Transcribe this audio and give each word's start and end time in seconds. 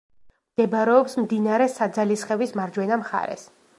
მდებარეობს 0.53 1.15
მდინარე 1.25 1.67
საძალიხევის 1.75 2.57
მარჯვენა 2.61 2.99
მხარეს. 3.03 3.45